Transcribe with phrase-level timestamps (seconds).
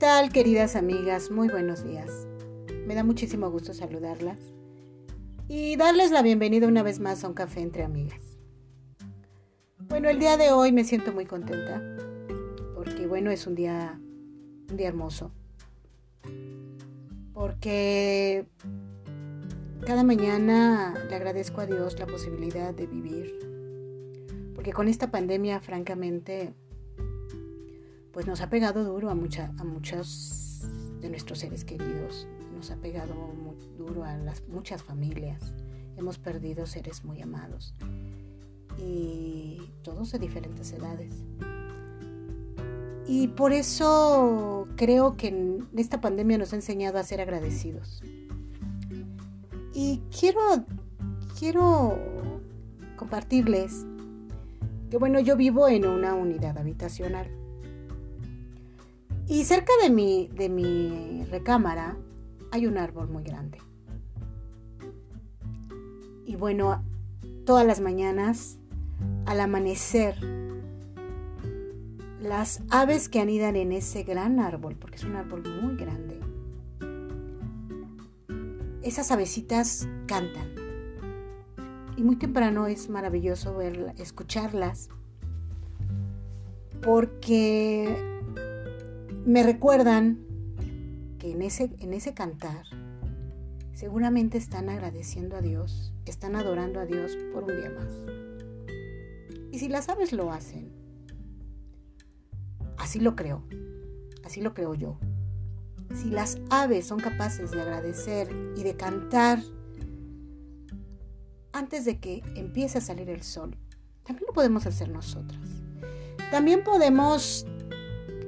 [0.00, 1.30] tal, queridas amigas?
[1.30, 2.26] Muy buenos días.
[2.86, 4.38] Me da muchísimo gusto saludarlas
[5.46, 8.38] y darles la bienvenida una vez más a un café entre amigas.
[9.76, 11.82] Bueno, el día de hoy me siento muy contenta
[12.74, 14.00] porque bueno, es un día
[14.70, 15.32] un día hermoso.
[17.34, 18.46] Porque
[19.84, 23.38] cada mañana le agradezco a Dios la posibilidad de vivir.
[24.54, 26.54] Porque con esta pandemia, francamente,
[28.12, 30.62] pues nos ha pegado duro a, mucha, a muchos
[31.00, 33.14] de nuestros seres queridos, nos ha pegado
[33.78, 35.52] duro a las muchas familias,
[35.96, 37.74] hemos perdido seres muy amados
[38.78, 41.14] y todos de diferentes edades.
[43.06, 48.02] Y por eso creo que esta pandemia nos ha enseñado a ser agradecidos.
[49.74, 50.40] Y quiero,
[51.38, 51.98] quiero
[52.96, 53.84] compartirles
[54.90, 57.39] que bueno, yo vivo en una unidad habitacional
[59.30, 61.96] y cerca de mi, de mi recámara
[62.50, 63.58] hay un árbol muy grande.
[66.26, 66.82] Y bueno,
[67.46, 68.58] todas las mañanas,
[69.26, 70.16] al amanecer,
[72.20, 76.18] las aves que anidan en ese gran árbol, porque es un árbol muy grande,
[78.82, 80.56] esas avecitas cantan.
[81.96, 84.88] Y muy temprano es maravilloso ver, escucharlas,
[86.82, 88.09] porque
[89.30, 90.18] me recuerdan
[91.20, 92.64] que en ese, en ese cantar
[93.72, 97.92] seguramente están agradeciendo a Dios, están adorando a Dios por un día más.
[99.52, 100.72] Y si las aves lo hacen,
[102.76, 103.44] así lo creo,
[104.24, 104.98] así lo creo yo.
[105.94, 109.40] Si las aves son capaces de agradecer y de cantar
[111.52, 113.56] antes de que empiece a salir el sol,
[114.02, 115.40] también lo podemos hacer nosotras.
[116.32, 117.46] También podemos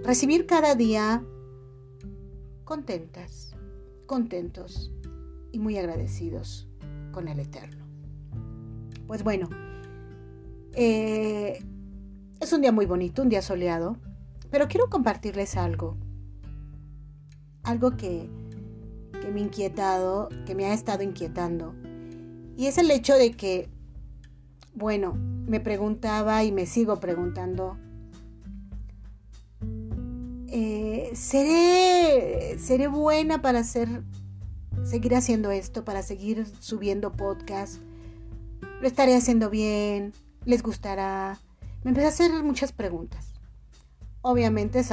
[0.04, 1.24] recibir cada día
[2.64, 3.54] contentas,
[4.06, 4.92] contentos
[5.52, 6.68] y muy agradecidos
[7.12, 7.86] con el Eterno.
[9.06, 9.48] Pues bueno,
[10.72, 11.62] eh,
[12.40, 13.96] es un día muy bonito, un día soleado,
[14.50, 15.96] pero quiero compartirles algo,
[17.62, 18.28] algo que,
[19.20, 21.74] que me ha inquietado, que me ha estado inquietando,
[22.56, 23.69] y es el hecho de que,
[24.74, 27.78] bueno, me preguntaba y me sigo preguntando,
[30.54, 34.02] eh, seré, seré buena para hacer,
[34.84, 37.80] seguir haciendo esto, para seguir subiendo podcast.
[38.82, 40.12] Lo estaré haciendo bien,
[40.44, 41.40] les gustará.
[41.84, 43.32] Me empecé a hacer muchas preguntas.
[44.20, 44.84] Obviamente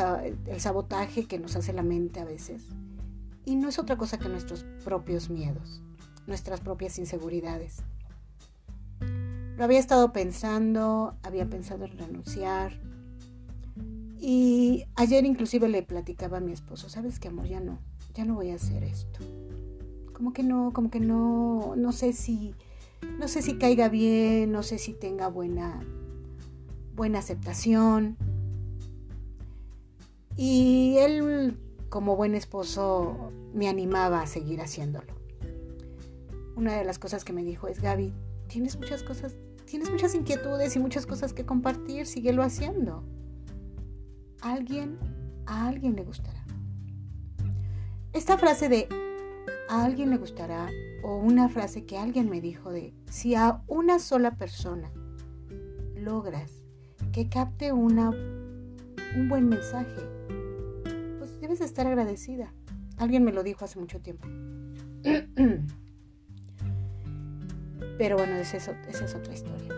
[0.48, 2.64] el sabotaje que nos hace la mente a veces.
[3.44, 5.82] Y no es otra cosa que nuestros propios miedos,
[6.26, 7.84] nuestras propias inseguridades.
[9.58, 12.80] Lo había estado pensando, había pensado en renunciar,
[14.32, 17.48] y ayer inclusive le platicaba a mi esposo, ¿sabes qué amor?
[17.48, 17.80] Ya no,
[18.14, 19.22] ya no voy a hacer esto.
[20.14, 22.54] Como que no, como que no, no sé si,
[23.18, 25.84] no sé si caiga bien, no sé si tenga buena,
[26.96, 28.18] buena aceptación.
[30.38, 31.58] Y él,
[31.90, 35.12] como buen esposo, me animaba a seguir haciéndolo.
[36.56, 38.14] Una de las cosas que me dijo es, Gaby,
[38.46, 39.34] tienes muchas cosas,
[39.66, 43.04] tienes muchas inquietudes y muchas cosas que compartir, síguelo haciendo
[44.42, 44.98] alguien,
[45.46, 46.44] a alguien le gustará.
[48.14, 48.88] Esta frase de
[49.70, 50.68] a alguien le gustará
[51.04, 54.92] o una frase que alguien me dijo de si a una sola persona
[55.96, 56.64] logras
[57.12, 60.02] que capte una, un buen mensaje,
[61.18, 62.54] pues debes estar agradecida.
[62.98, 64.28] Alguien me lo dijo hace mucho tiempo.
[67.98, 69.74] Pero bueno, esa es, esa es otra historia.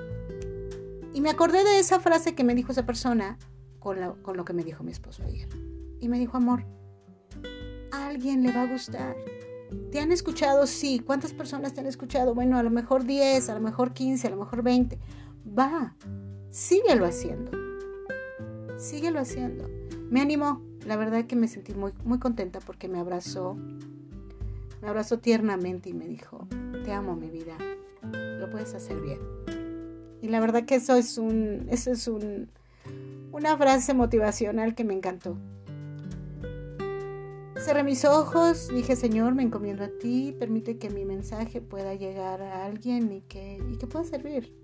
[1.13, 3.37] Y me acordé de esa frase que me dijo esa persona
[3.81, 5.49] con lo, que me dijo mi esposo ayer.
[5.99, 6.63] Y me dijo, amor,
[7.91, 9.15] a alguien le va a gustar.
[9.91, 10.67] ¿Te han escuchado?
[10.67, 11.01] Sí.
[11.03, 12.35] ¿Cuántas personas te han escuchado?
[12.35, 14.99] Bueno, a lo mejor 10, a lo mejor 15, a lo mejor 20.
[15.57, 15.95] Va,
[16.51, 17.51] síguelo haciendo.
[18.77, 19.67] Síguelo haciendo.
[20.09, 20.61] Me animó.
[20.85, 23.55] La verdad que me sentí muy, muy contenta porque me abrazó.
[24.81, 26.47] Me abrazó tiernamente y me dijo,
[26.85, 27.57] te amo mi vida.
[28.39, 29.19] Lo puedes hacer bien.
[30.21, 32.49] Y la verdad que eso es un, eso es un,
[33.31, 35.37] una frase motivacional que me encantó.
[37.57, 42.41] Cerré mis ojos, dije Señor, me encomiendo a ti, permite que mi mensaje pueda llegar
[42.41, 44.55] a alguien y que, y que pueda servir.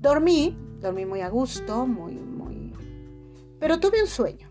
[0.00, 2.74] Dormí, dormí muy a gusto, muy, muy...
[3.58, 4.50] Pero tuve un sueño.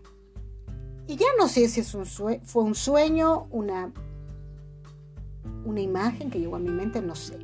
[1.06, 3.92] Y ya no sé si es un fue un sueño, una,
[5.64, 7.38] una imagen que llegó a mi mente, no sé.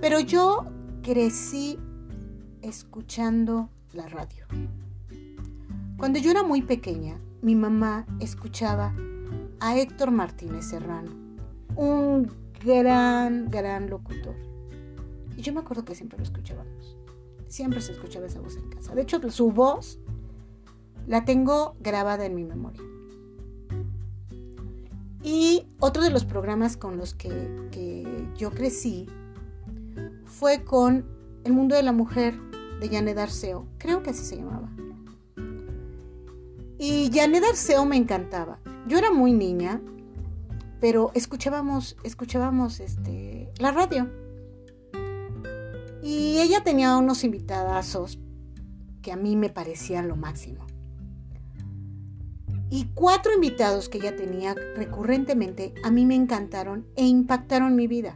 [0.00, 0.64] Pero yo
[1.02, 1.78] crecí
[2.62, 4.46] escuchando la radio.
[5.96, 8.94] Cuando yo era muy pequeña, mi mamá escuchaba
[9.60, 11.10] a Héctor Martínez Serrano,
[11.76, 12.30] un
[12.64, 14.34] gran, gran locutor.
[15.36, 16.96] Y yo me acuerdo que siempre lo escuchábamos.
[17.46, 18.94] Siempre se escuchaba esa voz en casa.
[18.94, 19.98] De hecho, su voz
[21.06, 22.82] la tengo grabada en mi memoria.
[25.22, 27.66] Y otro de los programas con los que,
[28.36, 29.06] yo crecí
[30.24, 31.04] fue con
[31.44, 32.38] El Mundo de la Mujer
[32.80, 33.66] de Janet Arceo.
[33.78, 34.70] Creo que así se llamaba.
[36.78, 38.60] Y Janet Arceo me encantaba.
[38.86, 39.80] Yo era muy niña,
[40.80, 44.08] pero escuchábamos, escuchábamos este, la radio.
[46.02, 48.18] Y ella tenía unos invitadazos
[49.02, 50.66] que a mí me parecían lo máximo.
[52.70, 58.14] Y cuatro invitados que ella tenía recurrentemente a mí me encantaron e impactaron mi vida.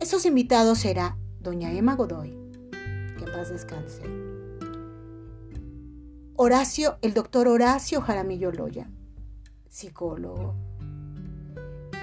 [0.00, 2.30] Esos invitados era doña Emma Godoy,
[2.70, 4.02] que en paz descanse.
[6.36, 8.90] Horacio, el doctor Horacio Jaramillo Loya,
[9.68, 10.56] psicólogo.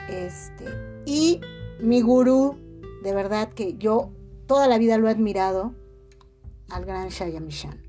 [0.10, 0.66] Este,
[1.06, 1.42] y
[1.82, 2.56] mi gurú,
[3.04, 4.14] de verdad que yo
[4.46, 5.74] toda la vida lo he admirado,
[6.70, 7.82] al gran Shayamishan.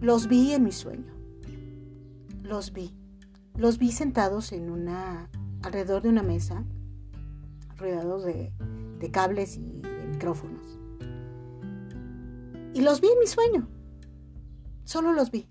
[0.00, 1.12] Los vi en mi sueño.
[2.42, 2.94] Los vi.
[3.56, 5.30] Los vi sentados en una,
[5.62, 6.64] alrededor de una mesa,
[7.82, 8.52] rodeados de,
[8.98, 10.78] de cables y de micrófonos.
[12.74, 13.68] Y los vi en mi sueño.
[14.84, 15.46] Solo los vi.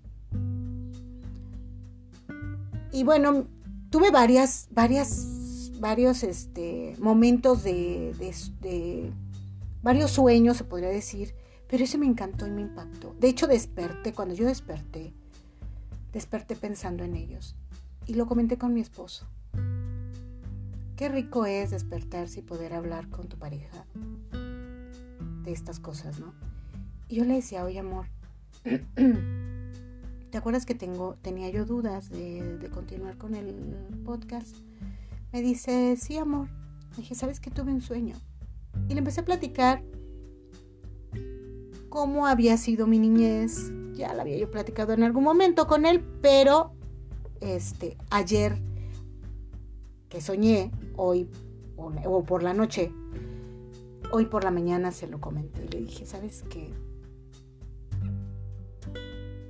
[2.92, 3.46] Y bueno,
[3.90, 8.14] tuve varias, varias, varios este, momentos de,
[8.60, 9.12] de,
[9.82, 11.34] varios sueños, se podría decir,
[11.68, 13.14] pero ese me encantó y me impactó.
[13.18, 15.14] De hecho, desperté, cuando yo desperté,
[16.12, 17.56] desperté pensando en ellos.
[18.06, 19.26] Y lo comenté con mi esposo.
[20.96, 23.86] Qué rico es despertarse y poder hablar con tu pareja
[25.44, 26.32] de estas cosas, ¿no?
[27.08, 28.06] Y yo le decía, oye amor,
[30.30, 33.54] ¿te acuerdas que tengo, tenía yo dudas de, continuar con el
[34.04, 34.56] podcast?
[35.32, 36.48] Me dice, sí amor.
[36.92, 38.16] Le dije, ¿sabes que tuve un sueño?
[38.88, 39.82] Y le empecé a platicar
[41.88, 43.70] cómo había sido mi niñez.
[43.92, 46.72] Ya la había yo platicado en algún momento con él, pero
[47.40, 48.58] este, ayer
[50.08, 51.28] que soñé, hoy
[51.76, 52.92] o, por la noche,
[54.10, 55.68] hoy por la mañana se lo comenté.
[55.68, 56.72] Le dije, ¿sabes qué?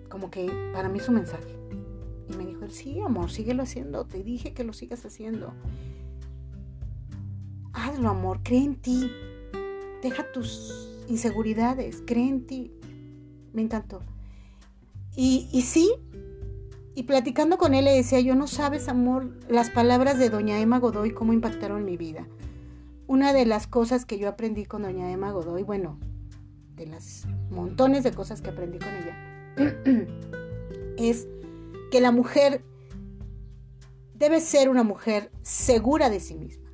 [0.09, 1.56] Como que para mí es un mensaje.
[2.29, 4.05] Y me dijo, sí, amor, síguelo haciendo.
[4.05, 5.53] Te dije que lo sigas haciendo.
[7.73, 9.11] Hazlo, amor, cree en ti.
[10.03, 12.73] Deja tus inseguridades, cree en ti.
[13.53, 14.00] Me encantó.
[15.17, 15.91] Y, y sí,
[16.94, 20.79] y platicando con él le decía, yo no sabes, amor, las palabras de doña Emma
[20.79, 22.27] Godoy, cómo impactaron mi vida.
[23.06, 25.99] Una de las cosas que yo aprendí con doña Emma Godoy, bueno,
[26.75, 30.06] de las montones de cosas que aprendí con ella,
[30.99, 31.27] es
[31.91, 32.62] que la mujer
[34.15, 36.71] debe ser una mujer segura de sí misma.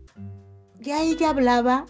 [0.80, 1.86] Ya ella hablaba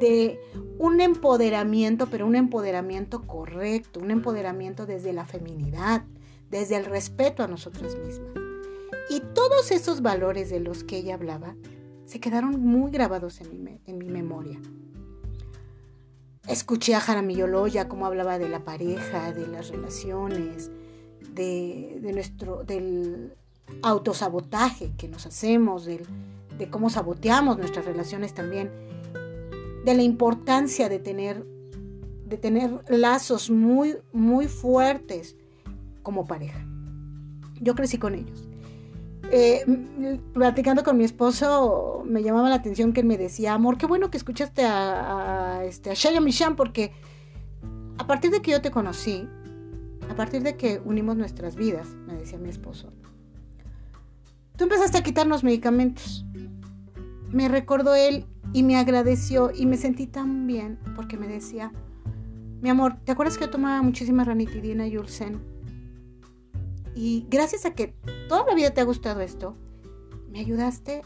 [0.00, 0.38] de
[0.78, 6.04] un empoderamiento, pero un empoderamiento correcto, un empoderamiento desde la feminidad,
[6.50, 8.32] desde el respeto a nosotras mismas.
[9.10, 11.54] Y todos esos valores de los que ella hablaba
[12.06, 14.60] se quedaron muy grabados en mi, en mi memoria.
[16.46, 20.70] Escuché a Jaramillo Loya cómo hablaba de la pareja, de las relaciones,
[21.32, 23.34] de, nuestro, del
[23.82, 28.70] autosabotaje que nos hacemos, de cómo saboteamos nuestras relaciones también
[29.84, 31.44] de la importancia de tener,
[32.26, 35.36] de tener lazos muy, muy fuertes
[36.04, 36.64] como pareja.
[37.60, 38.48] Yo crecí con ellos.
[39.32, 39.64] Eh,
[40.32, 44.10] platicando con mi esposo, me llamaba la atención que él me decía, amor, qué bueno
[44.10, 46.92] que escuchaste a, a, este, a Shaya Michan, porque
[47.98, 49.28] a partir de que yo te conocí,
[50.08, 52.92] a partir de que unimos nuestras vidas, me decía mi esposo,
[54.56, 56.24] tú empezaste a quitarnos medicamentos.
[57.30, 61.72] Me recordó él y me agradeció y me sentí tan bien porque me decía,
[62.60, 65.53] mi amor, ¿te acuerdas que yo tomaba muchísima ranitidina y Ulsen?
[66.94, 67.94] Y gracias a que
[68.28, 69.56] toda la vida te ha gustado esto,
[70.30, 71.02] me ayudaste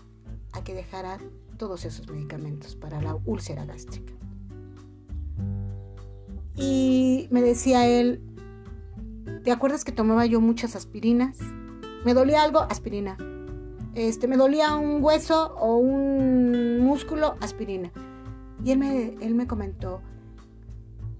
[0.52, 1.18] a que dejara
[1.56, 4.12] todos esos medicamentos para la úlcera gástrica.
[6.54, 8.22] Y me decía él,
[9.44, 11.38] ¿te acuerdas que tomaba yo muchas aspirinas?
[12.04, 13.16] Me dolía algo, aspirina
[13.98, 17.90] este, me dolía un hueso o un músculo, aspirina.
[18.64, 20.02] Y él me, él me comentó,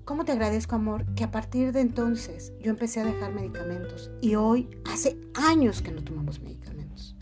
[0.09, 4.37] ¿cómo te agradezco, amor, que a partir de entonces yo empecé a dejar medicamentos y
[4.37, 7.15] hoy hace años que no tomamos medicamentos?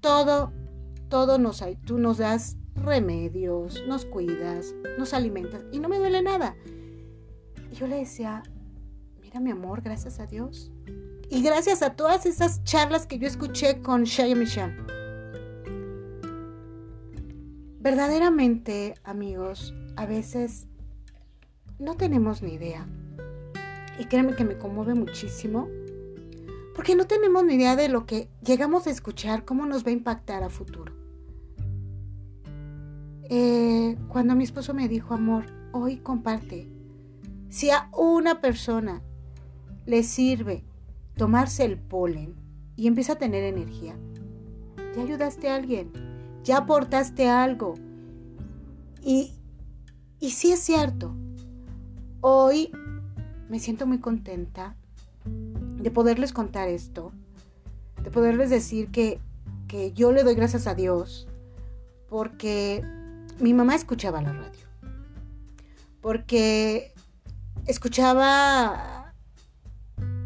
[0.00, 0.52] Todo,
[1.08, 6.20] todo nos hay, tú nos das remedios, nos cuidas, nos alimentas y no me duele
[6.20, 6.56] nada.
[7.70, 8.42] Y yo le decía,
[9.22, 10.72] mira mi amor, gracias a Dios.
[11.30, 14.74] Y gracias a todas esas charlas que yo escuché con Shaya Michelle.
[17.78, 20.66] Verdaderamente, amigos, a veces
[21.78, 22.86] no tenemos ni idea.
[23.98, 25.68] Y créanme que me conmueve muchísimo.
[26.74, 29.94] Porque no tenemos ni idea de lo que llegamos a escuchar, cómo nos va a
[29.94, 30.92] impactar a futuro.
[33.28, 36.68] Eh, cuando mi esposo me dijo, amor, hoy comparte.
[37.48, 39.02] Si a una persona
[39.86, 40.64] le sirve
[41.16, 42.34] tomarse el polen
[42.76, 43.96] y empieza a tener energía,
[44.94, 45.90] ya ayudaste a alguien,
[46.44, 47.74] ya aportaste algo.
[49.02, 49.32] Y,
[50.20, 51.16] y sí es cierto,
[52.20, 52.70] hoy
[53.48, 54.74] me siento muy contenta
[55.24, 57.12] de poderles contar esto,
[58.02, 59.20] de poderles decir que,
[59.68, 61.28] que yo le doy gracias a Dios
[62.08, 62.82] porque
[63.40, 64.66] mi mamá escuchaba la radio,
[66.00, 66.92] porque
[67.66, 69.12] escuchaba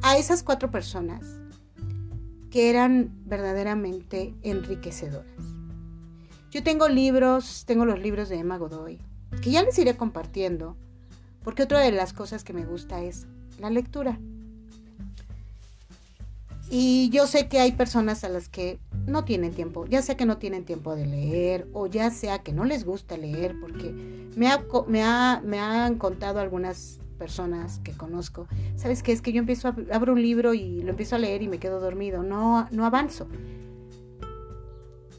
[0.03, 1.25] a esas cuatro personas
[2.51, 5.31] que eran verdaderamente enriquecedoras.
[6.51, 8.99] Yo tengo libros, tengo los libros de Emma Godoy,
[9.41, 10.77] que ya les iré compartiendo,
[11.45, 13.27] porque otra de las cosas que me gusta es
[13.59, 14.19] la lectura.
[16.73, 20.25] Y yo sé que hay personas a las que no tienen tiempo, ya sea que
[20.25, 23.91] no tienen tiempo de leer o ya sea que no les gusta leer, porque
[24.37, 24.49] me,
[24.87, 29.11] me, me han contado algunas personas que conozco, ¿sabes qué?
[29.11, 31.59] Es que yo empiezo a, abro un libro y lo empiezo a leer y me
[31.59, 33.29] quedo dormido, no, no avanzo.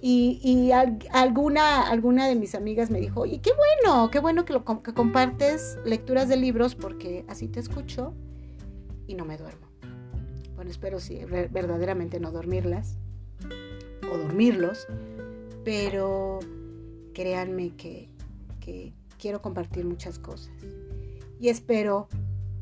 [0.04, 0.72] Y,
[1.12, 3.52] alguna, alguna de mis amigas me dijo, y qué
[3.84, 4.60] bueno, qué bueno que,
[4.94, 8.16] compartes lecturas de libros porque así te escucho
[9.06, 9.68] y no me duermo.
[10.56, 12.98] Bueno, espero sí, verdaderamente no dormirlas
[14.12, 14.88] o dormirlos,
[15.64, 16.40] pero
[17.14, 18.10] créanme que
[19.20, 20.52] quiero compartir muchas cosas.
[21.40, 22.08] Y espero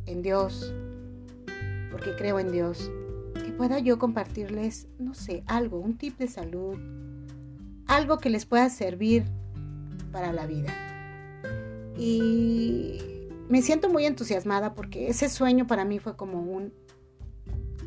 [0.05, 0.73] en Dios,
[1.91, 2.91] porque creo en Dios,
[3.33, 6.77] que pueda yo compartirles, no sé, algo, un tip de salud,
[7.89, 9.25] algo que les pueda servir
[10.11, 10.73] para la vida.
[11.97, 12.99] Y
[13.49, 16.71] me siento muy entusiasmada porque ese sueño para mí fue como un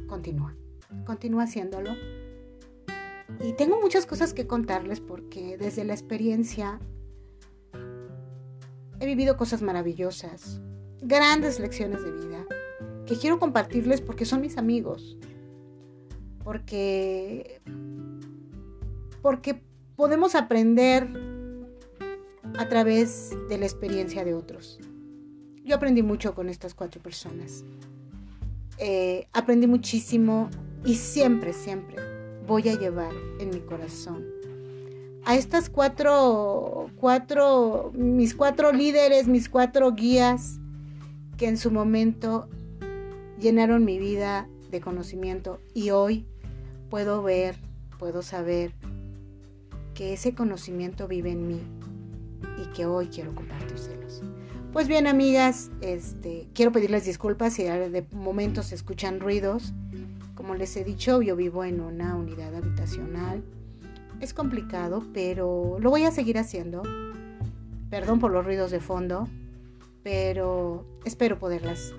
[0.07, 0.55] continúa,
[1.07, 1.93] continúa haciéndolo.
[3.41, 6.79] Y tengo muchas cosas que contarles porque desde la experiencia
[9.01, 10.61] he vivido cosas maravillosas,
[11.01, 12.45] grandes lecciones de vida
[13.07, 15.17] que quiero compartirles porque son mis amigos.
[16.45, 17.63] Porque
[19.23, 19.63] porque
[19.97, 21.09] podemos aprender
[22.59, 24.79] a través de la experiencia de otros.
[25.65, 27.65] Yo aprendí mucho con estas cuatro personas.
[28.79, 30.51] Eh, aprendí muchísimo
[30.85, 31.97] y siempre, siempre
[32.47, 34.43] voy a llevar en mi corazón
[35.25, 40.59] a estas cuatro, cuatro, mis cuatro líderes, mis cuatro guías
[41.37, 42.49] que en su momento
[43.39, 46.27] llenaron mi vida de conocimiento y hoy
[46.91, 47.57] puedo ver,
[47.99, 48.73] puedo saber
[50.03, 51.61] que ese conocimiento vive en mí
[52.61, 54.21] y que hoy quiero compartírselos.
[54.73, 59.73] Pues bien, amigas, este, quiero pedirles disculpas si de momento se escuchan ruidos.
[60.35, 63.45] Como les he dicho, yo vivo en una unidad habitacional.
[64.19, 66.83] Es complicado, pero lo voy a seguir haciendo.
[67.89, 69.29] Perdón por los ruidos de fondo,
[70.03, 71.95] pero espero poderlas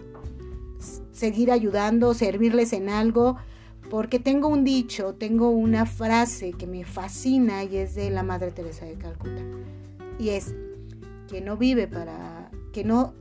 [1.13, 3.37] seguir ayudando, servirles en algo
[3.93, 8.49] porque tengo un dicho, tengo una frase que me fascina y es de la Madre
[8.49, 9.43] Teresa de Calcuta.
[10.17, 10.55] Y es
[11.29, 13.13] que no vive para que no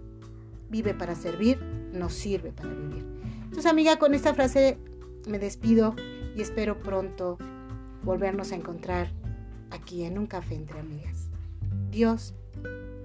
[0.70, 1.62] vive para servir,
[1.92, 3.04] no sirve para vivir.
[3.42, 4.78] Entonces, amiga, con esta frase
[5.28, 5.94] me despido
[6.34, 7.36] y espero pronto
[8.02, 9.10] volvernos a encontrar
[9.70, 11.28] aquí en un café entre amigas.
[11.90, 12.32] Dios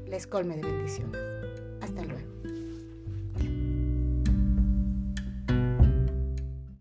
[0.08, 1.20] les colme de bendiciones.
[1.82, 2.57] Hasta luego.